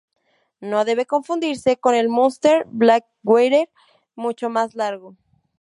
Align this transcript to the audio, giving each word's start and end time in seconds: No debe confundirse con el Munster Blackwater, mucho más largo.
No 0.61 0.83
debe 0.83 1.05
confundirse 1.05 1.77
con 1.77 1.93
el 1.93 2.09
Munster 2.09 2.65
Blackwater, 2.71 3.69
mucho 4.15 4.49
más 4.49 4.73
largo. 4.73 5.15